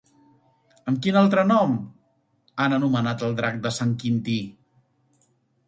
[0.91, 1.75] Amb quin altre nom
[2.63, 4.41] han anomenat al drac de Sant Quintí?